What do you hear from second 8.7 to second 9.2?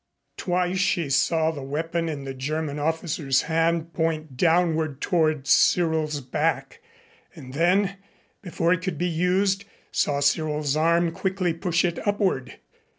it could be